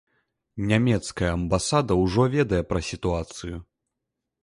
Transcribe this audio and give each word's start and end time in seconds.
Нямецкая 0.71 1.29
амбасада 1.37 1.99
ўжо 2.03 2.27
ведае 2.39 2.63
пра 2.73 2.79
сітуацыю. 2.91 3.55